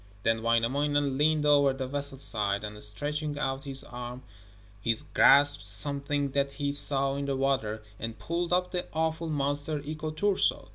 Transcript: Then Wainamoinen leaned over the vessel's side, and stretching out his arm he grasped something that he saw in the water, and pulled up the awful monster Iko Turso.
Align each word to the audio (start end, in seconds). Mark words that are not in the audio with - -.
Then 0.23 0.41
Wainamoinen 0.41 1.15
leaned 1.19 1.45
over 1.45 1.73
the 1.73 1.85
vessel's 1.85 2.23
side, 2.23 2.63
and 2.63 2.81
stretching 2.81 3.37
out 3.37 3.65
his 3.65 3.83
arm 3.83 4.23
he 4.81 4.95
grasped 5.13 5.67
something 5.67 6.31
that 6.31 6.53
he 6.53 6.71
saw 6.71 7.13
in 7.13 7.25
the 7.25 7.35
water, 7.35 7.83
and 7.99 8.17
pulled 8.17 8.51
up 8.51 8.71
the 8.71 8.87
awful 8.93 9.29
monster 9.29 9.79
Iko 9.79 10.09
Turso. 10.09 10.69